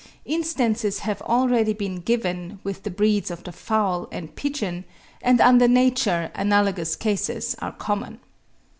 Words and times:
Instances 0.25 0.97
have 1.01 1.21
already 1.21 1.73
been 1.73 1.97
given 1.99 2.57
with 2.63 2.81
the 2.81 2.89
breeds 2.89 3.29
of 3.29 3.43
the 3.43 3.51
fowl 3.51 4.07
and 4.11 4.35
pigeon, 4.35 4.83
and 5.21 5.39
under 5.39 5.67
nature 5.67 6.31
analogous 6.33 6.95
cases 6.95 7.55
are 7.59 7.73
common. 7.73 8.19